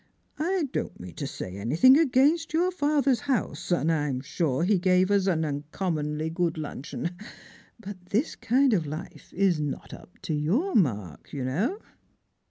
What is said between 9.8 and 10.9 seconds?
up to your